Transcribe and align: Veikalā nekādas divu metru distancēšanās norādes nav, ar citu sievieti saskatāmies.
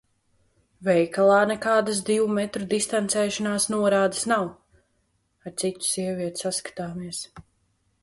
Veikalā 0.87 1.35
nekādas 1.51 1.99
divu 2.07 2.25
metru 2.39 2.67
distancēšanās 2.73 3.69
norādes 3.75 4.27
nav, 4.35 4.49
ar 5.45 5.57
citu 5.65 5.89
sievieti 5.93 6.47
saskatāmies. 6.49 7.27